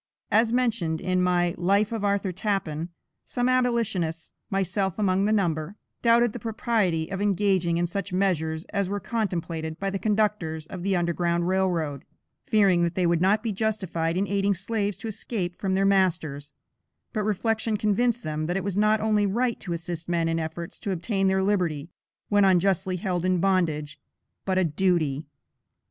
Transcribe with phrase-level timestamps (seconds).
[0.31, 2.89] As mentioned in my "Life of Arthur Tappan,"
[3.23, 8.89] some abolitionists (myself among the number), doubted the propriety of engaging in such measures as
[8.89, 12.03] were contemplated by the conductors of the "Underground Rail Road,"
[12.47, 16.51] fearing that they would not be justified in aiding slaves to escape from their masters;
[17.13, 20.79] but reflection convinced them that it was not only right to assist men in efforts
[20.79, 21.91] to obtain their liberty,
[22.27, 23.99] when unjustly held in bondage,
[24.45, 25.27] but a DUTY.